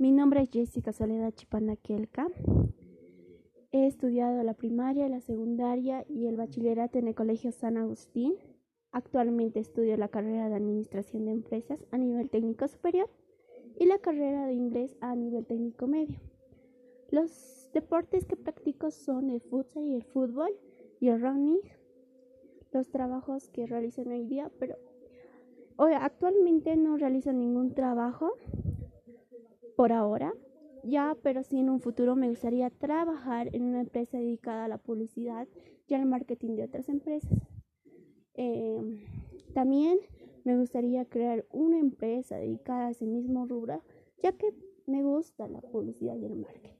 [0.00, 2.26] Mi nombre es Jessica Soledad Chipanaquelca.
[3.70, 8.34] He estudiado la primaria, la secundaria y el bachillerato en el Colegio San Agustín.
[8.92, 13.10] Actualmente estudio la carrera de Administración de Empresas a nivel técnico superior
[13.78, 16.18] y la carrera de inglés a nivel técnico medio.
[17.10, 20.50] Los deportes que practico son el futsal y el fútbol
[21.00, 21.60] y running.
[22.72, 24.76] Los trabajos que realizo hoy día, pero
[25.76, 28.34] hoy actualmente no realizo ningún trabajo
[29.76, 30.32] por ahora,
[30.84, 34.78] ya, pero sí en un futuro me gustaría trabajar en una empresa dedicada a la
[34.78, 35.48] publicidad
[35.88, 37.38] y al marketing de otras empresas.
[38.34, 39.00] Em,
[39.52, 39.98] también
[40.44, 43.82] me gustaría crear una empresa dedicada a ese mismo rubro,
[44.22, 44.54] ya que
[44.86, 46.79] me gusta la publicidad y el marketing.